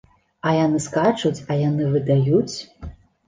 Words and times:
А 0.47 0.53
яны 0.59 0.79
скачуць, 0.85 1.43
а 1.49 1.57
яны 1.59 1.91
выдаюць! 1.97 2.55